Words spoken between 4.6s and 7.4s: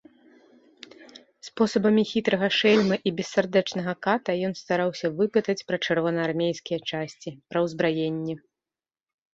стараўся выпытаць пра чырвонаармейскія часці,